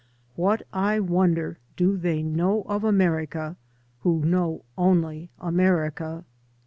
What, 0.35 0.63
I 0.73 0.99
wonder, 0.99 1.59
do 1.75 1.95
they 1.95 2.23
know 2.23 2.63
of 2.63 2.83
America, 2.83 3.55
who 3.99 4.25
know 4.25 4.63
only 4.75 5.29
America? 5.39 6.25